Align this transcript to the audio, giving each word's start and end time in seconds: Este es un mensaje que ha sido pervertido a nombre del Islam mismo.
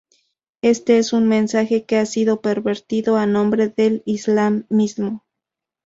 Este 0.63 0.97
es 0.97 1.13
un 1.13 1.27
mensaje 1.27 1.85
que 1.85 1.97
ha 1.97 2.07
sido 2.07 2.41
pervertido 2.41 3.17
a 3.17 3.27
nombre 3.27 3.67
del 3.67 4.01
Islam 4.07 4.65
mismo. 4.67 5.27